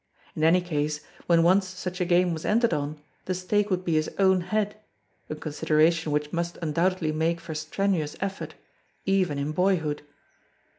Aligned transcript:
In 0.35 0.43
any 0.43 0.61
case 0.61 1.01
when 1.27 1.43
once 1.43 1.67
such 1.67 2.01
a 2.01 2.05
game 2.05 2.33
was 2.33 2.43
entered 2.43 2.73
on, 2.73 2.99
the 3.25 3.35
stake 3.35 3.69
would 3.69 3.85
be 3.85 3.93
his 3.93 4.09
own 4.17 4.41
head 4.41 4.77
a 5.29 5.35
consideration 5.35 6.11
which 6.11 6.33
must 6.33 6.57
undoubtedly 6.57 7.11
make 7.11 7.39
for 7.39 7.53
strenuous 7.53 8.15
effort 8.19 8.55
even 9.05 9.37
in 9.37 9.51
boyhood. 9.51 10.01